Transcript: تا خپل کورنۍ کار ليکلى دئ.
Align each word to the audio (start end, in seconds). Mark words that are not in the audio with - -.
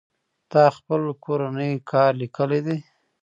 تا 0.51 0.63
خپل 0.77 1.01
کورنۍ 1.23 1.73
کار 1.91 2.11
ليکلى 2.21 2.59
دئ. 2.65 2.79